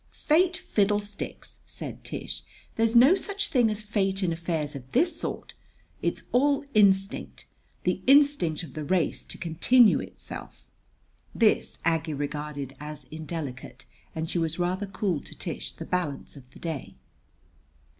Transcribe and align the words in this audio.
"Fate 0.13 0.57
fiddlesticks!" 0.57 1.59
said 1.67 2.03
Tish. 2.03 2.41
"There's 2.75 2.95
no 2.95 3.13
such 3.13 3.49
thing 3.49 3.69
as 3.69 3.83
fate 3.83 4.23
in 4.23 4.33
affairs 4.33 4.75
of 4.75 4.91
this 4.93 5.15
sort. 5.19 5.53
It's 6.01 6.23
all 6.31 6.65
instinct 6.73 7.45
the 7.83 8.01
instinct 8.07 8.63
of 8.63 8.73
the 8.73 8.83
race 8.83 9.23
to 9.25 9.37
continue 9.37 9.99
itself." 9.99 10.71
This 11.35 11.77
Aggie 11.85 12.15
regarded 12.15 12.75
as 12.79 13.03
indelicate 13.11 13.85
and 14.15 14.27
she 14.27 14.39
was 14.39 14.57
rather 14.57 14.87
cool 14.87 15.21
to 15.21 15.35
Tish 15.37 15.71
the 15.73 15.85
balance 15.85 16.35
of 16.35 16.49
the 16.49 16.57
day. 16.59 16.95